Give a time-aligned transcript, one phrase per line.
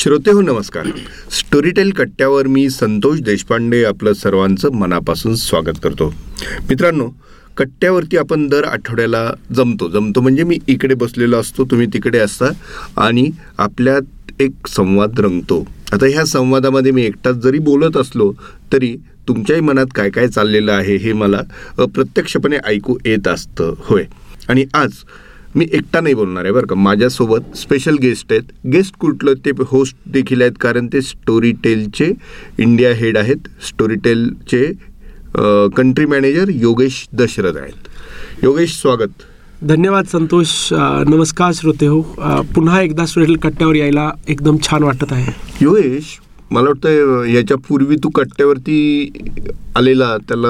[0.00, 0.86] श्रोते हो नमस्कार.
[1.30, 6.14] स्टोरीटेल कट्ट्यावर मी संतोष देशपांडे आपलं सर्वांचं मनापासून स्वागत करतो.
[6.68, 7.10] मित्रांनो
[7.56, 9.88] कट्ट्यावरती आपण दर आठवड्याला जमतो.
[9.88, 12.46] जमतो म्हणजे मी इकडे बसलेलो असतो तुम्ही तिकडे असता
[12.96, 15.66] आणि आपल्यात एक संवाद रंगतो.
[15.92, 18.32] आता ह्या संवादामध्ये मी एकटाच जरी बोलत असलो
[18.72, 18.96] तरी
[19.28, 21.40] तुमच्याही मनात काय काय चाललेलं आहे हे मला
[21.78, 23.74] अप्रत्यक्षपणे ऐकू येत असतं.
[23.78, 24.04] होय.
[24.48, 24.90] आणि आज
[25.56, 26.74] मी एकटा नाही बोलणार आहे बरं का.
[26.74, 28.52] माझ्यासोबत स्पेशल गेस्ट आहेत.
[28.72, 32.12] गेस्ट कुठलं ते होस्ट देखील आहेत कारण ते स्टोरी टेलचे
[32.58, 33.48] इंडिया हेड आहेत.
[33.68, 34.64] स्टोरी टेलचे
[35.76, 37.88] कंट्री मॅनेजर योगेश दशरथ आहेत.
[38.42, 39.22] योगेश स्वागत.
[39.62, 40.52] धन्यवाद संतोष.
[41.08, 42.00] नमस्कार श्रोते हो.
[42.54, 45.32] पुन्हा एकदा स्टुडेंट कट्ट्यावर यायला एकदम छान वाटत आहे.
[45.62, 46.18] योगेश
[46.50, 49.12] मला वाटतं याच्या पूर्वी तू कट्ट्यावरती
[49.76, 50.48] आलेला त्याला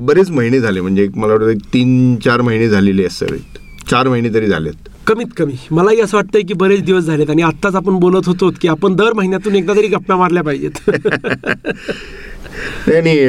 [0.00, 0.80] बरेच महिने झाले.
[0.80, 3.58] म्हणजे मला वाटतं एक तीन चार महिने झालेले असावेत.
[3.90, 4.88] चार महिने तरी झालेत.
[5.06, 5.52] कमीत कमी.
[5.70, 9.12] मलाही असं वाटतंय की बरेच दिवस झालेत आणि आत्ताच आपण बोलत होतो की आपण दर
[9.12, 10.90] महिन्यातून एकदा तरी गप्पा मारल्या पाहिजेत.
[12.88, 13.28] नाही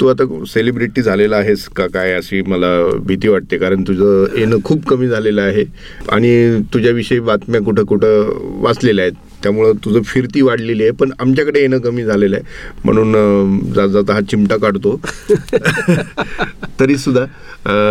[0.00, 4.86] तू आता सेलिब्रिटी झालेला आहेस का काय अशी मला भीती वाटते कारण तुझं येणं खूप
[4.86, 5.64] कमी झालेलं आहे.
[6.12, 9.14] आणि तुझ्याविषयी बातम्या कुठं कुठं वाचलेल्या आहेत.
[9.42, 12.44] त्यामुळं तुझं फिरती वाढलेली आहे पण आमच्याकडे येणं कमी झालेलं आहे.
[12.84, 15.00] म्हणून जात जाता हा चिमटा काढतो.
[16.80, 17.24] तरीसुद्धा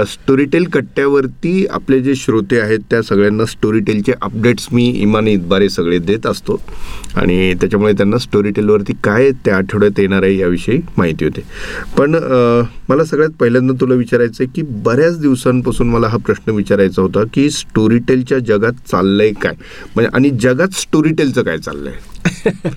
[0.07, 6.25] स्टोरीटेल कट्ट्यावरती आपले जे श्रोते आहेत त्या सगळ्यांना स्टोरीटेलचे अपडेट्स मी इमानी इतबारे सगळे देत
[6.27, 6.59] असतो.
[7.15, 11.41] आणि त्याच्यामुळे त्यांना स्टोरीटेलवरती काय त्या आठवड्यात येणार आहे याविषयी माहिती होते.
[11.97, 12.15] पण
[12.89, 17.49] मला सगळ्यात पहिल्यांदा तुला विचारायचं आहे की बऱ्याच दिवसांपासून मला हा प्रश्न विचारायचा होता की
[17.49, 19.53] स्टोरीटेलच्या जगात चाललंय काय?
[19.95, 21.93] म्हणजे आणि जगात स्टोरीटेलचं काय चाललंय?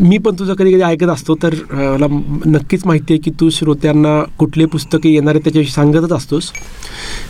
[0.00, 2.06] मी पण तुझं कधी कधी ऐकत असतो तर मला
[2.46, 6.50] नक्कीच माहिती आहे की तू श्रोत्यांना कुठले पुस्तके येणार आहे त्याच्याविषयी सांगतच असतोस.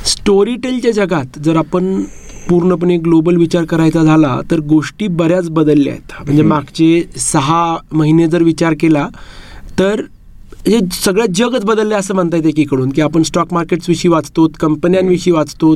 [0.07, 2.03] स्टोरी टेलच्या जगात जर आपण
[2.49, 6.13] पूर्णपणे ग्लोबल विचार करायचा झाला तर गोष्टी बऱ्याच बदलल्या आहेत.
[6.25, 9.09] म्हणजे मागचे सहा महिने जर विचार केला
[9.79, 10.01] तर
[10.67, 15.75] हे सगळं जगच बदललं असं म्हणता येते एकीकडून की आपण स्टॉक मार्केट्सविषयी वाचतो कंपन्यांविषयी वाचतो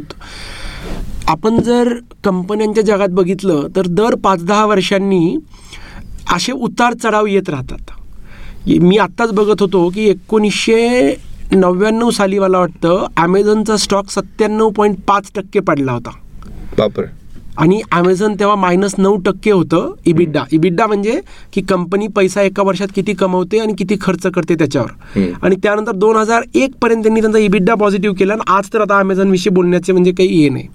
[1.28, 1.92] आपण जर
[2.24, 5.36] कंपन्यांच्या जगात बघितलं तर दर पाच दहा वर्षांनी
[6.34, 7.90] असे उतार चढाव येत राहतात.
[8.80, 11.14] मी आत्ताच बघत होतो की एकोणीसशे
[11.52, 16.10] नव्याण्णव साली मला वाटतं ॲमेझॉनचा स्टॉक सत्त्याण्णव पॉईंट पाच टक्के पडला होता.
[16.78, 17.04] बापर.
[17.58, 21.20] आणि ॲमेझॉन तेव्हा मायनस नऊ टक्के होतं इबिड्डा इबिड्डा म्हणजे
[21.52, 25.20] की कंपनी पैसा एका वर्षात किती कमवते आणि किती खर्च करते त्याच्यावर.
[25.42, 28.98] आणि त्यानंतर दोन हजार एक पर्यंत त्यांनी त्यांचा इबिड्डा पॉझिटिव्ह केला आणि आज तर आता
[28.98, 30.66] अमेझॉन विषयी बोलण्याचे म्हणजे काही हे नाही.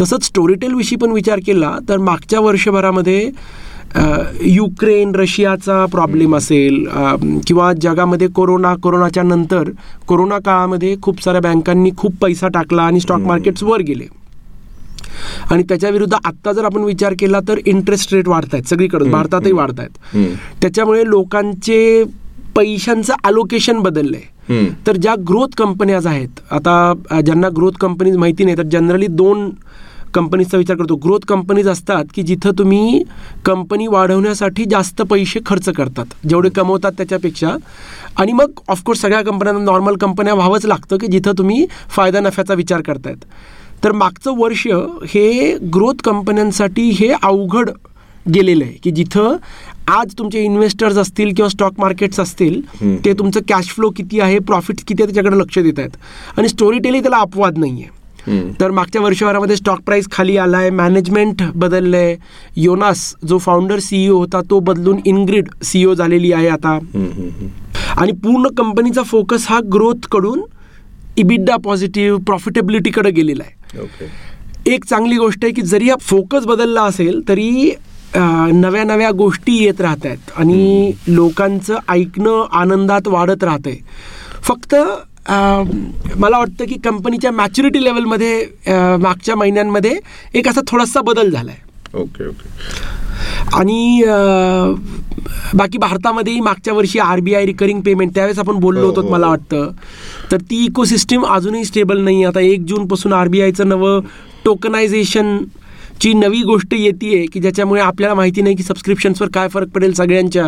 [0.00, 3.30] तसंच स्टोरीटेल विषयी पण विचार केला तर मागच्या वर्षभरामध्ये
[4.44, 6.84] युक्रेन रशियाचा प्रॉब्लेम असेल
[7.46, 9.70] किंवा जगामध्ये कोरोना कोरोनाच्या नंतर
[10.08, 14.06] कोरोना काळामध्ये खूप साऱ्या बँकांनी खूप पैसा टाकला आणि स्टॉक मार्केट्स वर गेले.
[15.50, 19.52] आणि त्याच्या विरुद्ध आत्ता जर आपण विचार केला तर इंटरेस्ट रेट वाढत आहेत सगळीकडे भारतातही
[19.52, 20.26] वाढत आहेत.
[20.62, 22.04] त्याच्यामुळे लोकांचे
[22.56, 24.20] पैशांचं अलोकेशन बदललंय.
[24.86, 29.50] तर ज्या ग्रोथ कंपन्याज आहेत आता ज्यांना ग्रोथ कंपनीज माहिती नाही तर जनरली दोन
[30.14, 30.94] कंपनीजचा विचार करतो.
[30.96, 33.02] ग्रोथ कंपनीज असतात की जिथं तुम्ही
[33.44, 37.54] कंपनी वाढवण्यासाठी जास्त पैसे खर्च करतात जेवढे कमवतात त्याच्यापेक्षा.
[38.16, 42.80] आणि मग ऑफकोर्स सगळ्या कंपन्यांना नॉर्मल कंपन्या व्हावंच लागतं की जिथं तुम्ही फायदा नफ्याचा विचार
[42.80, 43.24] करतायत.
[43.84, 44.66] तर मागचं वर्ष
[45.08, 47.70] हे ग्रोथ कंपन्यांसाठी हे अवघड
[48.34, 48.72] गेलेलं आहे.
[48.84, 49.36] की जिथं
[49.88, 52.60] आज तुमचे इन्व्हेस्टर्स असतील किंवा स्टॉक मार्केट्स असतील
[53.04, 55.96] ते तुमचं कॅश फ्लो किती आहे प्रॉफिट किती आहे त्याच्याकडे लक्ष देत आहेत.
[56.36, 57.96] आणि स्टोरी टेलिंग त्याला अपवाद नाही आहे.
[58.60, 62.16] तर मागच्या वर्षभरामध्ये स्टॉक प्राईस खाली आलाय मॅनेजमेंट बदललंय.
[62.56, 66.78] योनास जो फाउंडर सीईओ होता तो बदलून इनग्रिड सीईओ झालेली आहे आता.
[67.96, 70.42] आणि पूर्ण कंपनीचा फोकस हा ग्रोथकडून
[71.16, 73.56] इबिड्डा पॉझिटिव्ह प्रॉफिटेबिलिटीकडे गेलेला आहे.
[73.76, 74.10] ओके
[74.74, 77.72] एक चांगली गोष्ट आहे की जरी हा फोकस बदलला असेल तरी
[78.16, 83.76] नव्या नव्या गोष्टी येत राहत आहेत आणि लोकांचं ऐकणं आनंदात वाढत राहतंय.
[84.42, 84.74] फक्त
[86.16, 88.46] मला वाटतं की कंपनीच्या मॅच्युरिटी लेवलमध्ये
[89.00, 89.98] मागच्या महिन्यांमध्ये
[90.34, 92.48] एक असा थोडासा बदल झाला आहे ओके ओके
[93.54, 94.02] आणि
[95.54, 99.08] बाकी भारतामध्येही मागच्या वर्षी R B I recurring payment त्यावेळेस आपण बोललो हो, होतो हो.
[99.08, 99.70] मला वाटतं.
[100.32, 104.00] तर ती इकोसिस्टीम अजूनही स्टेबल नाही आता एक जूनपासून आर बी आयचं नवं
[104.44, 105.38] टोकनायझेशन
[106.00, 110.44] ची नवी गोष्ट येते की ज्याच्यामुळे आपल्याला माहिती नाही की सबस्क्रिप्शन्सवर काय फरक पडेल सगळ्यांच्या.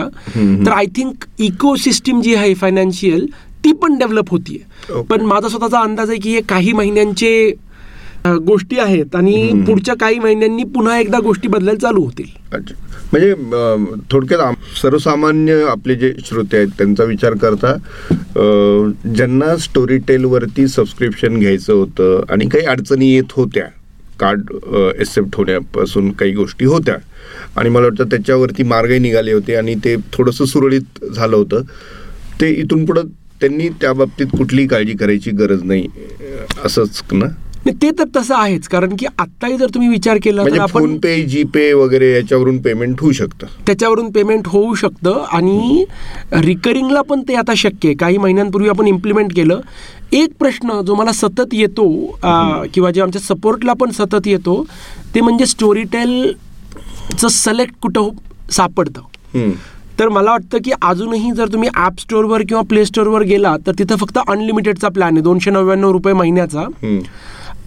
[0.66, 3.26] तर आय थिंक इकोसिस्टीम जी आहे फायनान्शियल
[3.64, 5.02] ती पण डेव्हलप होतीये.
[5.10, 7.52] पण माझा स्वतःचा अंदाज आहे की हे काही महिन्यांचे
[8.26, 12.26] गोष्टी आहेत आणि पुढच्या काही महिन्यांनी पुन्हा एकदा गोष्टी बदलायला चालू होतील.
[12.52, 12.74] अच्छा.
[13.12, 13.34] म्हणजे
[14.12, 17.74] थोडक्यात सर्वसामान्य आपले जे श्रोते आहेत त्यांचा विचार करता
[19.14, 23.66] ज्यांना स्टोरी टेलवरती सबस्क्रिप्शन घ्यायचं होतं आणि काही अडचणी येत होत्या
[24.20, 24.52] कार्ड
[25.00, 26.96] एक्सेप्ट होण्यापासून काही गोष्टी होत्या
[27.56, 31.62] आणि मला वाटतं त्याच्यावरती मार्गही निघाले होते आणि ते थोडंसं सुरळीत झालं होतं
[32.40, 33.06] ते इथून पुढं
[33.40, 35.86] त्यांनी त्या बाबतीत कुठलीही काळजी करायची गरज नाही
[36.64, 37.26] असंच ना?
[37.66, 40.96] ते तर तसं आहेच कारण की आत्ताही जर तुम्ही विचार केला तर म्हणजे आपण फोन
[40.98, 43.46] पे जीपे वगैरे याच्यावरून पेमेंट होऊ शकतं.
[43.66, 45.84] त्याच्यावरून पेमेंट होऊ शकतं आणि
[46.32, 47.94] रिकरिंगला पण ते आता शक्य आहे.
[47.96, 49.60] काही महिन्यांपूर्वी आपण इम्प्लिमेंट केलं.
[50.12, 51.86] एक प्रश्न जो मला सतत येतो
[52.74, 54.64] किंवा जे आमच्या सपोर्टला पण सतत येतो
[55.14, 58.08] ते म्हणजे स्टोरीटेलचं सिलेक्ट कुठं
[58.52, 59.50] सापडतं.
[59.98, 63.96] तर मला वाटतं की अजूनही जर तुम्ही ॲप स्टोअरवर किंवा प्ले स्टोअरवर गेला तर तिथं
[63.96, 65.22] फक्त अनलिमिटेडचा प्लॅन आहे.
[65.22, 66.66] दोनशे नव्याण्णव रुपये महिन्याचा.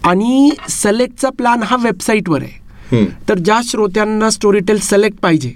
[0.03, 2.63] आणि सिलेक्टचा प्लॅन हा वेबसाईटवर आहे.
[3.29, 5.51] तर ज्या श्रोत्यांना स्टोरीटेल सिलेक्ट पाहिजे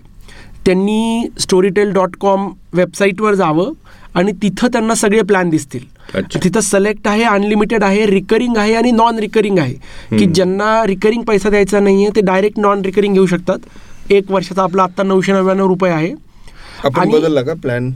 [0.66, 3.72] त्यांनी स्टोरीटेल डॉट कॉम वेबसाईटवर जावं
[4.14, 5.98] आणि तिथं त्यांना सगळे प्लॅन दिसतील.
[6.44, 9.74] तिथं सिलेक्ट आहे अनलिमिटेड आहे रिकरिंग आहे आणि नॉन रिकरिंग आहे.
[10.18, 13.58] की ज्यांना रिकरिंग पैसा द्यायचा नाही आहे ते डायरेक्ट नॉन रिकरिंग घेऊ शकतात.
[14.12, 16.12] एक वर्षाचा आपला आत्ता नऊशे नव्याण्णव रुपये आहे.
[16.84, 17.92] आपण आणि- बदलला का प्लॅन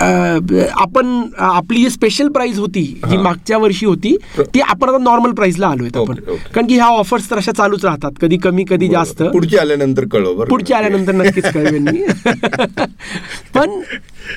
[0.00, 3.16] आपण आपली जी स्पेशल प्राइस होती जी.
[3.16, 6.14] मागच्या वर्षी होती ती आपण आता नॉर्मल प्राइसला आलोय आपण.
[6.54, 10.34] कारण की ह्या ऑफर्स तर अशा चालूच राहतात कधी कमी कधी जास्त पुढची आल्यानंतर कळव
[10.34, 12.04] बरं पुढच्या आल्यानंतर नक्कीच कळवेन मी
[13.54, 13.80] पण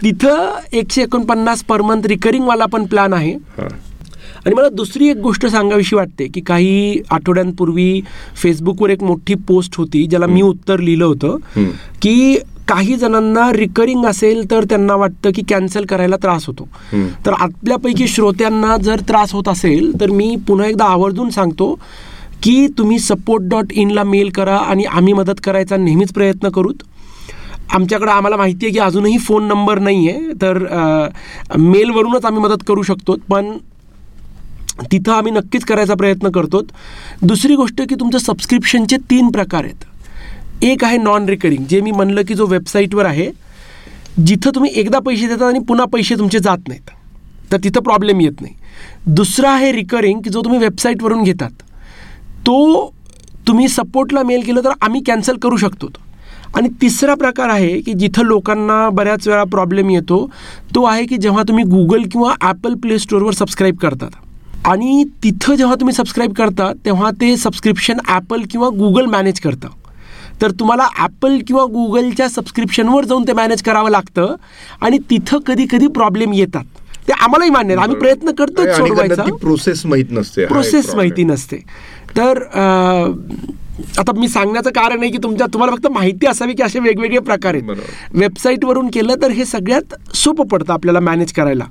[0.04, 3.34] तिथं एकशे एकोणपन्नास पर मंथ रिकरिंग वाला पण प्लॅन आहे.
[4.46, 8.02] आणि मला दुसरी एक गोष्ट सांगावीशी वाटते की काही आठवड्यांपूर्वी
[8.36, 11.38] फेसबुकवर एक मोठी पोस्ट होती ज्याला मी उत्तर लिहिलं होतं.
[12.02, 12.38] की
[12.74, 16.68] काही जणांना रिकरिंग असेल तर त्यांना वाटतं की कॅन्सल करायला त्रास होतो.
[17.26, 21.74] तर आपल्यापैकी श्रोत्यांना जर त्रास होत असेल तर मी पुन्हा एकदा आवर्जून सांगतो
[22.44, 26.84] की तुम्ही सपोर्ट डॉट इनला मेल करा आणि आम्ही मदत करायचा नेहमीच प्रयत्न करूत.
[27.74, 30.58] आमच्याकडं आम्हाला माहिती आहे की अजूनही फोन नंबर नाही आहे तर
[31.58, 33.52] मेलवरूनच आम्ही मदत करू शकतो पण
[34.92, 36.62] तिथं आम्ही नक्कीच करायचा प्रयत्न करतो
[37.22, 39.84] दुसरी गोष्ट की तुमचं सबस्क्रिप्शनचे तीन प्रकार आहेत.
[40.64, 43.30] एक आहे नॉन रिकरिंग जे मी म्हणलं की जो वेबसाईटवर आहे
[44.20, 46.90] जिथं तुम्ही एकदा पैसे देतात आणि पुन्हा पैसे तुमचे जात नाहीत.
[47.52, 48.54] तर तिथं प्रॉब्लेम येत नाही.
[49.08, 51.52] दुसरा आहे रिकरिंग की जो तुम्ही वेबसाईटवरून घेतात.
[52.46, 52.94] तो
[53.48, 55.88] तुम्ही सपोर्टला मेल केलं तर आम्ही कॅन्सल करू शकतो.
[56.56, 60.26] आणि तिसरा प्रकार आहे की जिथं लोकांना बऱ्याच वेळा प्रॉब्लेम येतो
[60.76, 64.10] तो आहे की जेव्हा तुम्ही गुगल किंवा ॲपल प्ले स्टोअरवर सबस्क्राईब करतात.
[64.66, 69.68] आणि तिथं जेव्हा तुम्ही सबस्क्राईब करता तेव्हा ते सबस्क्रिप्शन ॲपल किंवा गुगल मॅनेज करतं.
[70.42, 74.36] तर तुम्हाला ॲपल किंवा गुगलच्या सबस्क्रिप्शनवर जाऊन ते मॅनेज करावं लागतं.
[74.82, 76.64] आणि तिथं कधी कधी प्रॉब्लेम येतात.
[77.08, 77.84] ते आम्हालाही मान्य आहे.
[77.84, 79.24] आम्ही प्रयत्न करतो सोडवायचा.
[79.24, 80.46] प्रोसेस माहीत नसते.
[80.46, 81.24] प्रोसेस माहिती.
[81.24, 81.58] नसते.
[82.18, 82.44] तर
[84.00, 87.56] आता मी सांगण्याचं कारण आहे की तुमच्या तुम्हाला फक्त माहिती असावी की असे वेगवेगळे प्रकार
[87.56, 87.80] आहेत.
[88.14, 91.66] वेबसाईटवरून केलं तर हे सगळ्यात सोपं पडतं आपल्याला मॅनेज करायला.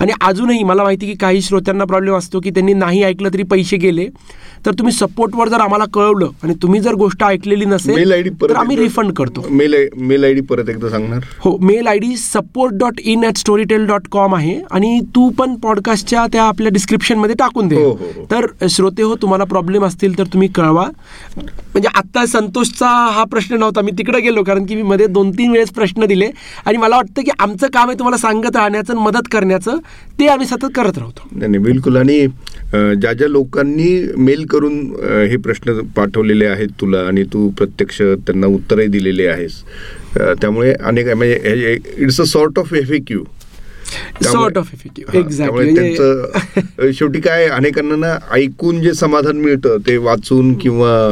[0.00, 3.76] आणि अजूनही मला माहिती की काही श्रोत्यांना प्रॉब्लेम असतो की त्यांनी नाही ऐकलं तरी पैसे
[3.76, 4.06] गेले.
[4.66, 8.76] तर तुम्ही सपोर्टवर जर आम्हाला कळवलं आणि तुम्ही जर गोष्ट ऐकलेली मेल नसेल तर आम्ही
[8.76, 9.44] रिफंड करतो.
[9.50, 11.24] मेल मेल आयडी परत एकदा सांगणार?
[11.40, 15.54] हो mail I D support dot in at Storytel dot com आहे आणि तू पण
[15.62, 17.76] पॉडकास्टच्या त्या आपल्या डिस्क्रिप्शनमध्ये टाकून दे.
[17.76, 18.24] हो, हो, हो.
[18.30, 20.86] तर श्रोते हो तुम्हाला प्रॉब्लेम असतील तर तुम्ही कळवा.
[21.36, 23.80] म्हणजे आत्ता संतोषचा हा प्रश्न नव्हता.
[23.80, 26.30] मी तिकडे गेलो कारण की मी मध्ये दोन तीन वेळेस प्रश्न दिले.
[26.66, 29.78] आणि मला वाटतं की आमचं काम आहे तुम्हाला सांगत राहण्याचं आणि मदत करण्याचं.
[30.18, 31.28] ते आम्ही सतत करत राहतो.
[31.32, 31.96] नाही नाही, बिलकुल.
[31.96, 32.26] आणि
[32.74, 34.78] ज्या ज्या लोकांनी मेल करून
[35.30, 39.62] हे प्रश्न पाठवलेले आहेत तुला आणि तू प्रत्यक्ष त्यांना उत्तरही दिलेले आहेस
[40.40, 43.22] त्यामुळे अनेक म्हणजे it's a sort of F Q
[44.22, 51.10] sort of effective exactly शेवटी काय अनेकांना ना ऐकून जे समाधान मिळतं ते वाचून किंवा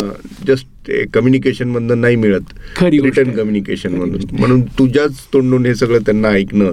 [0.48, 2.52] जस्ट कम्युनिकेशन मधनं नाही मिळत.
[2.82, 3.30] रिटर्न.
[3.30, 4.20] कम्युनिकेशन मधून.
[4.38, 6.72] म्हणून तुझ्याच तोंडून हे सगळं त्यांना ऐकणं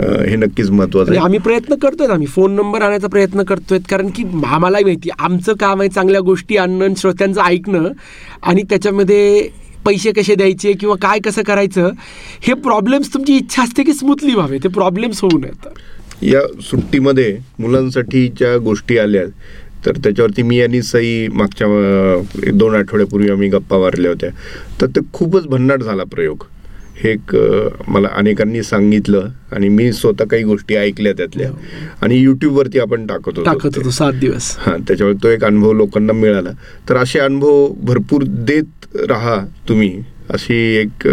[0.00, 1.24] हे नक्कीच महत्वाचं आणि आहे.
[1.24, 5.80] आम्ही प्रयत्न करतोय आम्ही फोन नंबर आणायचा प्रयत्न करतोय कारण की आम्हालाही माहिती आमचं काम
[5.80, 7.88] आहे चांगल्या गोष्टी आणणं आणि श्रोत्यांचं ऐकणं
[8.42, 9.48] आणि त्याच्यामध्ये
[9.86, 11.90] पैसे कसे द्यायचे किंवा काय कसं करायचं
[12.42, 14.58] हे प्रॉब्लेम्स तुमची इच्छा असते की स्मूथली व्हावे.
[14.64, 15.68] ते प्रॉब्लेम्स होऊ नयेत.
[16.22, 19.24] या सुट्टीमध्ये मुलांसाठी ज्या गोष्टी आल्या
[19.86, 24.30] तर त्याच्यावरती मी आणि सई मागच्या दोन आठवड्यापूर्वी आम्ही गप्पा मारल्या होत्या.
[24.80, 26.44] तर ते खूपच भन्नाट झाला प्रयोग.
[26.96, 27.34] हे एक
[27.88, 31.50] मला अनेकांनी सांगितलं आणि मी स्वतः काही गोष्टी ऐकल्या त्यातल्या.
[32.02, 34.54] आणि युट्यूबवरती आपण टाकत टाकत होतो सात दिवस.
[34.58, 36.50] हां त्याच्यामुळे तो एक अनुभव लोकांना मिळाला.
[36.88, 39.36] तर असे अनुभव भरपूर देत राहा
[39.68, 40.02] तुम्ही.
[40.30, 41.08] अशी एक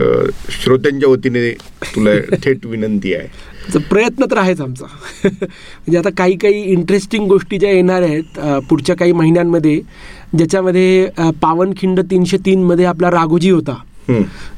[0.63, 1.51] श्रोत्यांच्या वतीने
[1.95, 2.11] तुला
[2.43, 3.27] थेट विनंती आहे.
[3.89, 4.85] प्रयत्न तर आहेच आमचा.
[5.25, 8.39] म्हणजे आता काही काही इंटरेस्टिंग गोष्टी ज्या येणार आहेत
[8.69, 9.81] पुढच्या काही महिन्यांमध्ये
[10.37, 11.09] ज्याच्यामध्ये
[11.41, 13.75] पावनखिंड तीनशे तीनमध्ये आपला राघोजी होता.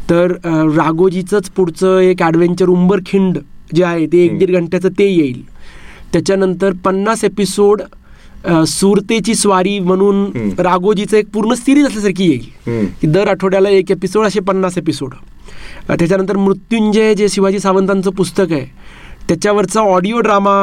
[0.10, 0.32] तर
[0.76, 3.38] राघोजीचंच पुढचं एक ॲडव्हेंचर उंबरखिंड
[3.76, 4.38] जे आहे ते एक.
[4.40, 5.44] दीड घंट्याचं ते येईल.
[6.14, 7.82] त्याच्यानंतर पन्नास एपिसोड
[8.68, 12.86] सुरतेची स्वारी म्हणून राघोजीचं एक पूर्ण सिरीज असल्यासारखी येईल.
[13.02, 15.14] की दर आठवड्याला एक एपिसोड असे पन्नास एपिसोड
[15.90, 18.66] त्याच्यानंतर मृत्युंजय जे शिवाजी सावंतांचं पुस्तक आहे
[19.28, 20.54] त्याच्यावरचा ऑडिओ ड्रामा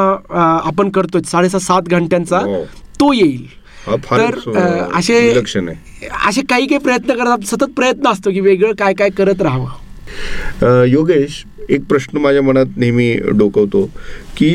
[0.65, 1.21] आपण करतोय.
[1.25, 2.63] साडेसात सात घंट्यांचा हो.
[2.99, 3.45] तो येईल.
[4.11, 4.35] तर
[4.95, 5.17] असे
[6.27, 7.45] असे काही काही प्रयत्न करतात.
[7.45, 10.83] सतत प्रयत्न असतो की वेगळं काय काय करत राहावं.
[10.87, 13.85] योगेश एक प्रश्न माझ्या मनात नेहमी डोकवतो
[14.37, 14.49] की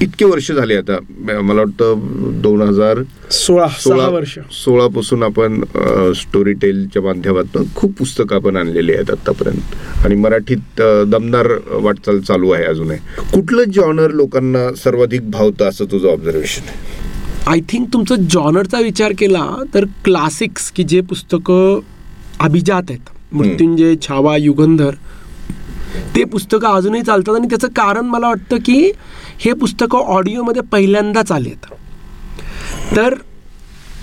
[0.00, 0.98] इतके वर्ष झाले आता.
[1.40, 4.38] मला वाटतं दोन हजार सोळा सहा वर्ष.
[4.54, 5.62] सोळापासून आपण
[6.16, 9.74] स्टोरी टेलच्या माध्यमातून खूप पुस्तकं आपण आणलेली आहेत आतापर्यंत.
[10.04, 12.98] आणि मराठीत दमदार वाटचाल चालू आहे अजूनही.
[13.34, 16.78] कुठलं जॉनर लोकांना सर्वाधिक भावतं असं तुझं ऑब्झर्वेशन आहे?
[17.46, 21.80] आय थिंक तुमचं जॉनरचा विचार केला तर क्लासिक्स की जे पुस्तकं
[22.40, 23.08] अभिजात आहेत.
[23.32, 24.94] मृत्युंजय छावा युगंधर
[26.14, 28.90] ते पुस्तकं अजूनही चालतात आणि त्याचं कारण मला वाटतं की
[29.40, 31.66] हे पुस्तकं ऑडिओमध्ये पहिल्यांदाच आलेत.
[32.96, 33.14] तर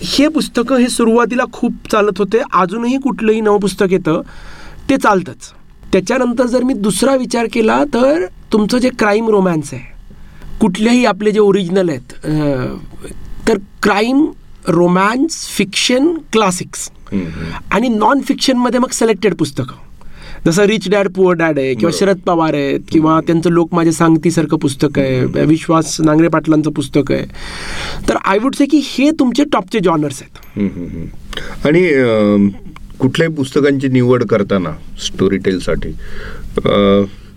[0.06, 2.42] हे पुस्तकं हे सुरुवातीला खूप चालत होते.
[2.54, 4.22] अजूनही कुठलंही नवं पुस्तक येतं
[4.90, 5.52] ते चालतंच.
[5.94, 9.96] त्याच्यानंतर जर मी दुसरा विचार केला तर तुमचं जे क्राईम रोमॅन्स आहे
[10.62, 12.14] कुठल्याही आपले जे ओरिजिनल आहेत
[13.48, 14.26] तर क्राईम
[14.68, 16.90] रोमॅन्स फिक्शन क्लासिक्स.
[17.72, 19.76] आणि नॉन फिक्शनमध्ये मग सिलेक्टेड पुस्तकं.
[20.48, 21.92] जसं रिच डॅड पुअर डॅड आहे किंवा.
[21.94, 27.26] शरद पवार आहेत किंवा त्यांचं लोक माझे सांगतीसारखं पुस्तक आहे विश्वास नांगरे पाटलांचं पुस्तक आहे.
[28.10, 31.66] तर आय वुड से की हे तुमचे टॉपचे जॉनर्स आहेत.
[31.66, 31.82] आणि
[33.00, 34.70] कुठल्याही पुस्तकांची निवड करताना
[35.06, 35.92] स्टोरी टेलसाठी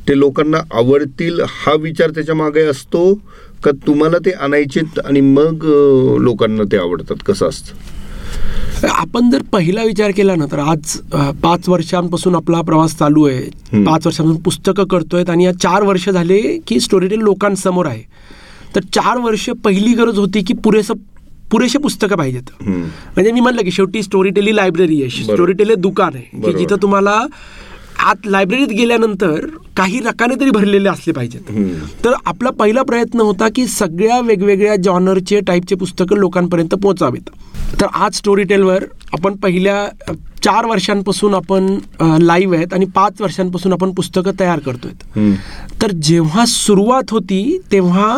[0.09, 3.13] ते लोकांना आवडतील हा विचार त्याच्यामागे असतो
[3.65, 5.65] का तुम्हाला ते आणायचेत आणि मग
[6.21, 7.17] लोकांना ते आवडतात?
[7.27, 7.99] कसं असतं?
[8.89, 10.97] आपण जर पहिला विचार केला ना तर आज
[11.43, 13.41] पाच वर्षांपासून आपला प्रवास चालू आहे.
[13.85, 18.03] पाच वर्षांपासून पुस्तकं करतोय आणि या चार वर्ष झाले की स्टोरी टेल लोकांसमोर आहे
[18.75, 20.95] तर चार वर्ष पहिली गरज होती की पुरेसं
[21.51, 22.51] पुरेसे पुस्तकं पाहिजेत.
[22.63, 25.35] म्हणजे मी म्हणलं की शेवटी स्टोरी टेल ही लायब्ररी आहे बरोबर.
[25.35, 26.53] स्टोरी टेल हे दुकान आहे की.
[26.59, 27.21] जिथं तुम्हाला
[28.01, 31.51] आत लायब्ररीत गेल्यानंतर काही रकाने तरी भरलेले असले पाहिजेत.
[32.05, 37.31] तर आपला पहिला प्रयत्न होता की सगळ्या वेगवेगळ्या जॉनरचे टाईपचे पुस्तकं लोकांपर्यंत पोहोचावीत
[37.81, 40.15] तर आज स्टोरी टेलवर आपण पहिल्या
[40.45, 41.67] चार वर्षांपासून आपण
[42.23, 45.33] लाईव्ह आहेत आणि पाच वर्षांपासून आपण पुस्तकं तयार करतोय.
[45.83, 48.17] तर जेव्हा सुरुवात होती तेव्हा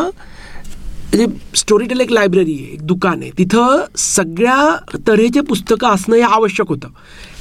[1.15, 3.31] म्हणजे स्टोरी टेल एक लायब्ररी आहे एक दुकान आहे.
[3.37, 4.75] तिथं सगळ्या
[5.07, 6.87] तऱ्हेचे पुस्तकं असणं हे आवश्यक होतं.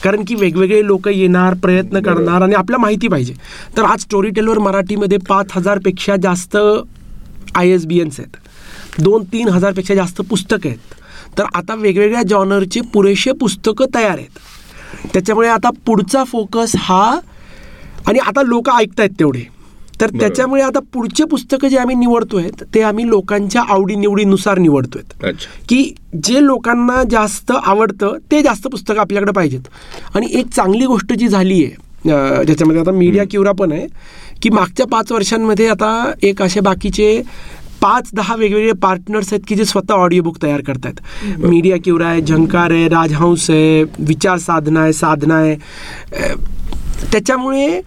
[0.05, 3.35] कारण की वेगवेगळे लोक येणार प्रयत्न करणार आणि आपल्या माहिती पाहिजे.
[3.77, 6.57] तर आज स्टोरी टेलवर मराठीमध्ये पाच हजारपेक्षा जास्त
[7.55, 8.37] आय एस बी एन्स आहेत.
[9.03, 10.95] दोन तीन हजारपेक्षा जास्त पुस्तकं आहेत.
[11.39, 14.39] तर आता वेगवेगळ्या जॉनरचे पुरेसे पुस्तकं तयार आहेत.
[15.13, 17.19] त्याच्यामुळे आता पुढचा फोकस हा
[18.07, 19.52] आणि आता लोक ऐकतायत तेवढे.
[20.03, 20.19] तर.
[20.21, 25.33] त्याच्यामुळे आता पुढचे पुस्तकं जे आम्ही निवडतोय ते आम्ही लोकांच्या आवडीनिवडीनुसार निवडतोय
[25.69, 25.83] की
[26.25, 29.61] जे लोकांना जास्त आवडतं ते जास्त पुस्तकं आपल्याकडे पाहिजेत.
[30.15, 33.87] आणि एक चांगली गोष्ट जी झाली आहे ज्याच्यामध्ये आता मीडिया किवरा पण आहे
[34.43, 37.21] की मागच्या पाच वर्षांमध्ये आता एक असे बाकीचे
[37.81, 41.01] पाच दहा वेगवेगळे पार्टनर्स आहेत की जे स्वतः ऑडिओ बुक तयार करतायत.
[41.39, 45.57] मीडिया किवरा आहे झंकार आहे राजहंस आहे विचार साधना आहे साधना आहे.
[47.13, 47.81] त्याच्यामुळे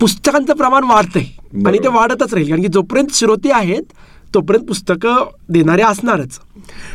[0.00, 1.24] पुस्तकांचं प्रमाण वाढतंय.
[1.66, 1.88] आणि ते.
[1.88, 2.48] वाढतच राहील.
[2.48, 3.82] कारण की जोपर्यंत श्रोते आहेत
[4.34, 6.38] तोपर्यंत पुस्तकं देणारे असणारच.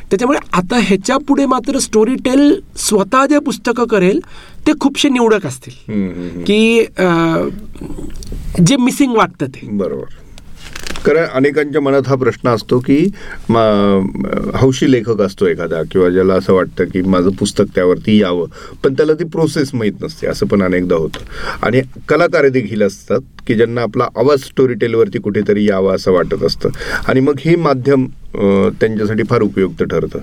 [0.09, 4.19] त्याच्यामुळे आता ह्याच्या पुढे मात्र स्टोरी टेल स्वतः जे पुस्तकं करेल
[4.67, 6.43] ते खूपशे निवडक असतील.
[6.43, 6.85] की
[8.65, 9.67] जे मिसिंग वाटतं ते.
[9.71, 10.05] बरोबर.
[11.05, 13.07] कारण अनेकांच्या मनात हा प्रश्न असतो की
[13.49, 18.47] मा- हौशी लेखक असतो एखादा किंवा ज्याला असं वाटतं की माझं पुस्तक त्यावरती यावं
[18.83, 21.19] पण त्याला ती प्रोसेस माहीत नसते असं पण अनेकदा होतं.
[21.65, 26.69] आणि कलाकार देखील असतात की ज्यांना आपला आवाज स्टोरी टेलवरती कुठेतरी यावा असं वाटत असतं.
[27.07, 28.05] आणि मग हे माध्यम
[28.81, 30.19] त्यांच्यासाठी फार उपयुक्त ठरतं.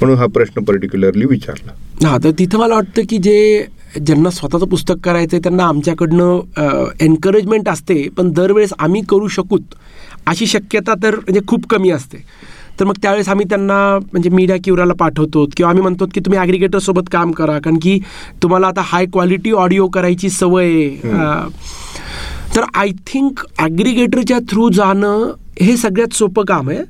[0.00, 2.08] म्हणून हा प्रश्न पर्टिक्युलरली विचारला.
[2.08, 3.66] हां तर तिथं मला वाटतं की जे
[4.06, 9.60] ज्यांना स्वतःचं पुस्तक करायचं आहे त्यांना आमच्याकडनं एनकरेजमेंट असते पण दरवेळेस आम्ही करू शकूत.
[10.26, 12.24] अशी शक्यता तर म्हणजे खूप कमी असते.
[12.80, 17.08] तर मग त्यावेळेस आम्ही त्यांना म्हणजे मीडिया किवराला पाठवतो किंवा आम्ही म्हणतो की तुम्ही ॲग्रिगेटरसोबत
[17.12, 17.98] काम करा कारण की
[18.42, 20.88] तुम्हाला आता हाय क्वालिटी ऑडिओ करायची सवय
[22.56, 26.82] तर आय थिंक ॲग्रिगेटरच्या थ्रू जाणं हे सगळ्यात सोपं काम आहे.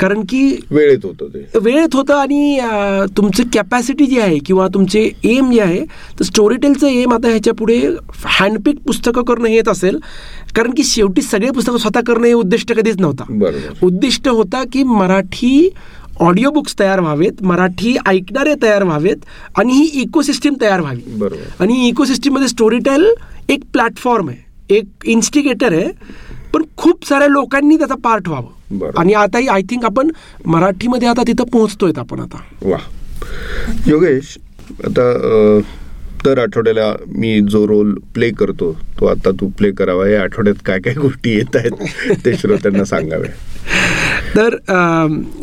[0.00, 0.40] कारण की
[0.70, 1.58] वेळेत होतं ते.
[1.62, 2.58] वेळेत होतं आणि
[3.16, 5.80] तुमचं कॅपॅसिटी जी आहे किंवा तुमचे एम जे आहे
[6.18, 7.78] तर स्टोरी टेलचं एम आता ह्याच्या पुढे
[8.38, 9.98] हँडपिक पुस्तकं करणं हेच असेल.
[10.56, 13.24] कारण की शेवटी सगळे पुस्तकं स्वतः करणं हे उद्दिष्ट कधीच नव्हता.
[13.82, 15.68] उद्दिष्ट होता की मराठी
[16.20, 19.24] ऑडिओ बुक्स तयार व्हावेत मराठी ऐकणारे तयार व्हावेत
[19.58, 21.28] आणि ही इकोसिस्टीम तयार व्हावी.
[21.60, 23.06] आणि इकोसिस्टीममध्ये स्टोरी टेल
[23.48, 25.88] एक प्लॅटफॉर्म आहे एक इन्स्टिगेटर आहे.
[26.54, 28.90] पण खूप साऱ्या लोकांनी त्याचा पार्ट व्हावं.
[28.96, 30.10] आणि आताही आय थिंक आपण
[30.46, 32.38] मराठीमध्ये आता तिथं पोहोचतोय आपण आता.
[32.62, 32.78] वा.
[33.86, 34.38] योगेश
[34.84, 35.12] आता
[36.24, 40.08] दर आठवड्याला मी जो रोल प्ले करतो तो आता तू प्ले करावा.
[40.08, 43.30] या आठवड्यात काय काय गोष्टी येत आहेत ते श्रोत्यांना सांगाव्या
[44.36, 44.54] तर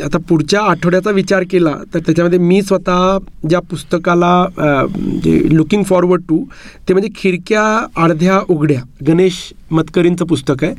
[0.04, 3.18] आता पुढच्या आठवड्याचा विचार केला तर त्याच्यामध्ये मी स्वतः
[3.50, 4.46] ज्या पुस्तकाला
[5.24, 6.44] जे लुकिंग फॉरवर्ड टू
[6.88, 7.64] ते म्हणजे खिडक्या
[8.04, 9.42] अर्ध्या उघड्या गणेश
[9.72, 10.74] मतकरींचं पुस्तक आहे.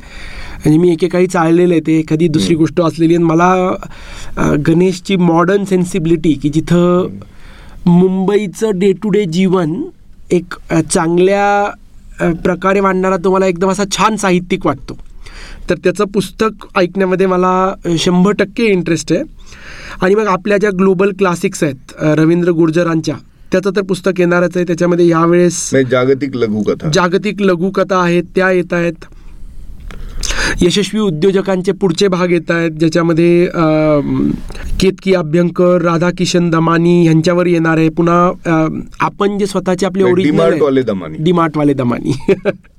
[0.65, 6.33] आणि मी एकेकाळी चाललेलं आहे ते एखादी दुसरी गोष्ट असलेली आणि मला गणेशची मॉडर्न सेन्सिबिलिटी
[6.43, 7.17] की जिथं
[7.85, 9.81] मुंबईचं डे टू डे जीवन
[10.31, 10.53] एक
[10.91, 14.97] चांगल्या प्रकारे मांडणारा तुम्हाला एकदम असा छान साहित्यिक वाटतो.
[15.69, 19.23] तर त्याचं पुस्तक ऐकण्यामध्ये मला शंभर टक्के इंटरेस्ट आहे.
[20.01, 23.15] आणि मग आपल्या ज्या ग्लोबल क्लासिक्स आहेत रवींद्र गुर्जरांच्या
[23.51, 24.65] त्याचं तर पुस्तक येणारच आहे.
[24.67, 26.89] त्याच्यामध्ये यावेळेस जागतिक लघुकथा.
[26.93, 29.05] जागतिक लघुकथा आहेत त्या येत आहेत.
[30.61, 33.47] यशस्वी उद्योजकांचे पुढचे भाग येत आहेत ज्याच्यामध्ये
[34.79, 37.89] केतकी अभ्यंकर राधाकिशन दमानी यांच्यावर येणार आहे.
[37.89, 38.31] पुन्हा
[38.99, 41.17] आपण जे स्वतःचे आपले ओरिजिनल DMart वाले दमानी.
[41.19, 42.11] डीमार्टवाले दमानी.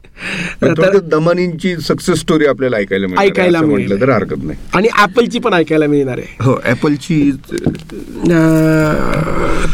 [1.11, 3.61] दमानींची सक्सेस स्टोरी आपल्याला ऐकायला ऐकायला.
[3.63, 4.59] म्हटलं तर हरकत नाही.
[4.75, 6.37] आणि ॲपलची पण ऐकायला मिळणार आहे.
[6.45, 7.31] हो ऍपलची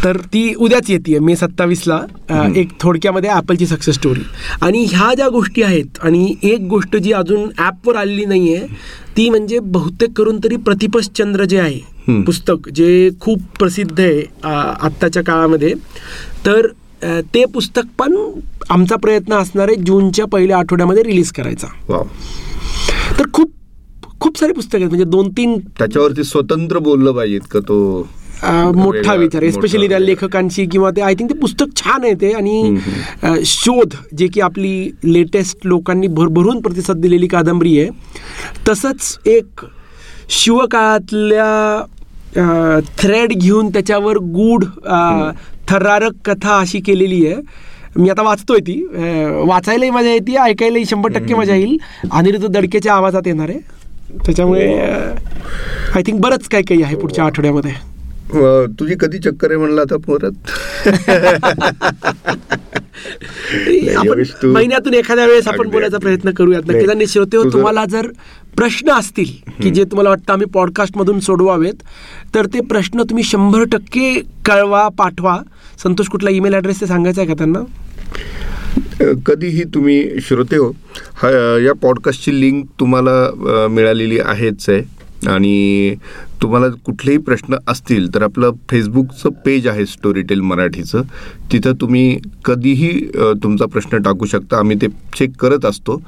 [0.05, 2.01] तर ती उद्याच येते मे सत्तावीसला.
[2.57, 4.23] एक थोडक्यामध्ये ॲपलची सक्सेस स्टोरी
[4.63, 8.67] आणि ह्या ज्या गोष्टी आहेत आणि एक गोष्ट जी अजून ॲपवर आलेली नाही आहे
[9.17, 11.81] ती म्हणजे बहुतेक करून तरी प्रतिपश्चंद्र जे आहे.
[12.23, 15.73] पुस्तक जे खूप प्रसिद्ध आहे आत्ताच्या काळामध्ये.
[16.47, 16.67] तर
[17.03, 18.17] ते पुस्तक पण
[18.71, 21.67] आमचा प्रयत्न असणार आहे जूनच्या पहिल्या आठवड्यामध्ये रिलीज करायचा.
[23.19, 23.51] तर खूप
[24.21, 24.89] खूप सारे पुस्तक आहेत.
[24.89, 28.07] म्हणजे दोन तीन त्याच्यावरती स्वतंत्र बोललं पाहिजे का तो
[28.75, 29.99] मोठा विचार एस्पेशली त्या.
[29.99, 32.33] लेखकांशी किंवा ते आय थिंक ते पुस्तक छान आहे ते.
[32.33, 37.91] आणि शोध जे की आपली लेटेस्ट लोकांनी भरभरून प्रतिसाद दिलेली कादंबरी आहे.
[38.69, 39.65] तसंच एक
[40.39, 41.85] शिवकाळातल्या
[42.99, 44.65] थ्रेड घेऊन त्याच्यावर गूढ
[45.69, 47.37] थरारक कथा अशी केलेली आहे.
[47.97, 48.87] मी आता वाचतोय ती.
[49.47, 51.77] वाचायलाही मजा येते ऐकायलाही शंभर टक्के मजा येईल.
[52.13, 53.59] अनिरुद्ध दडकेच्या आवाजात येणार आहे.
[54.27, 54.81] त्याच्यामुळे
[55.95, 57.97] आय थिंक बरंच काही काही आहे पुढच्या आठवड्यामध्ये.
[58.81, 60.33] तुझी कधी चक्कर आहे म्हणलं आता परत?
[64.45, 65.99] महिन्यातून एखाद्या वेळेस आपण बोलायचा.
[65.99, 66.63] प्रयत्न करूयात.
[66.67, 68.07] नाही, नक्कीच आणि श्रोते हो, तुम्हाला जर
[68.57, 71.75] प्रश्न असतील की जे तुम्हाला वाटतं आम्ही पॉडकास्टमधून सोडवावेत
[72.35, 75.39] तर ते प्रश्न तुम्ही शंभर टक्के कळवा पाठवा.
[75.83, 77.63] संतोष कुठला ईमेल ॲड्रेस ते सांगायचा आहे का त्यांना?
[79.27, 80.71] कधीही तुम्ही श्रोते हो
[81.23, 81.31] हा
[81.65, 84.83] या पॉडकास्टची लिंक तुम्हाला मिळालेली आहेच आहे.
[85.29, 85.95] आणि
[86.43, 91.03] तुम्हाला कुठलेही प्रश्न असतील तर आपलं फेसबुकचं पेज आहे स्टोरीटेल मराठीचं.
[91.53, 92.91] तिथं तुम्ही कधीही
[93.43, 94.59] तुमचा प्रश्न टाकू शकता.
[94.59, 96.01] आम्ही ते चेक करत असतो.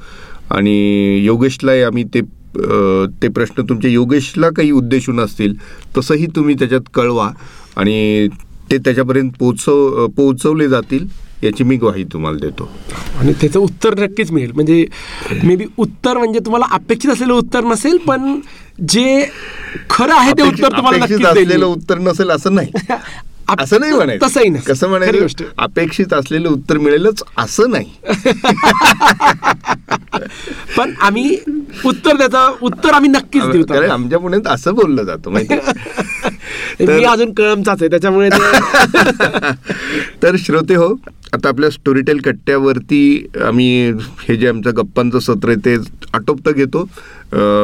[0.51, 2.21] आणि योगेशलाही आम्ही ते
[3.21, 5.53] ते प्रश्न तुमच्या योगेशला काही उद्देशून असतील
[5.97, 7.29] तसंही तुम्ही त्याच्यात कळवा.
[7.77, 8.27] आणि
[8.71, 11.07] ते त्याच्यापर्यंत पोचव पोहोचवले जातील
[11.43, 12.69] याची मी ग्वाही तुम्हाला देतो.
[13.19, 14.51] आणि त्याचं उत्तर नक्कीच मिळेल.
[14.51, 14.85] म्हणजे
[15.43, 18.39] मे बी उत्तर म्हणजे तुम्हाला अपेक्षित असलेलं उत्तर नसेल पण
[18.89, 19.29] जे
[19.89, 22.71] खरं आहे ते उत्तर तुम्हाला असलेलं उत्तर नसेल असं नाही.
[23.59, 24.27] असं नाही म्हणायचं.
[24.27, 24.63] तसंही नाही.
[24.63, 25.21] कसं म्हणायचं?
[25.21, 25.43] गोष्ट.
[25.57, 27.85] अपेक्षित असलेलं उत्तर मिळेलच असं नाही.
[30.77, 31.37] पण आम्ही
[31.85, 35.55] उत्तर त्याचं उत्तर आम्ही नक्कीच देऊ कारण आमच्या पुण्यात असं बोललं जातं माहिती
[36.79, 38.29] मी अजून कळमचाच आहे त्याच्यामुळे
[40.23, 40.93] तर श्रोते हो
[41.33, 43.91] आता आपल्या स्टोरीटेल कट्ट्यावरती आम्ही
[44.27, 45.75] हे जे आमचं गप्पांचं सत्र आहे ते
[46.13, 46.83] आटोपतं घेतो.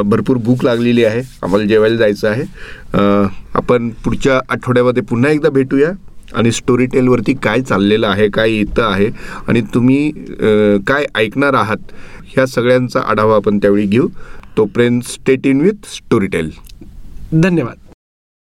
[0.05, 2.43] भरपूर भूक लागलेली आहे आम्हाला जेवायला जायचं आहे.
[3.55, 5.91] आपण पुढच्या आठवड्यामध्ये पुन्हा एकदा भेटूया.
[6.35, 9.09] आणि स्टोरी टेलवरती काय चाललेलं आहे काय येतं आहे
[9.47, 10.11] आणि तुम्ही
[10.87, 11.91] काय ऐकणार आहात
[12.27, 14.07] ह्या सगळ्यांचा आढावा आपण त्यावेळी घेऊ.
[14.57, 16.49] तोपर्यंत स्टेट इन विथ स्टोरी टेल
[17.33, 17.75] धन्यवाद.